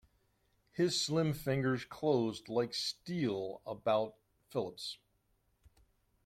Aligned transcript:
His 0.71 0.99
slim 0.99 1.31
fingers 1.31 1.85
closed 1.85 2.49
like 2.49 2.73
steel 2.73 3.61
about 3.67 4.15
Philip's. 4.49 4.97